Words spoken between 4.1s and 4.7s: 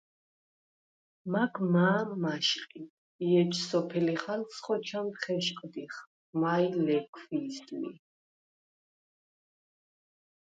ხალხს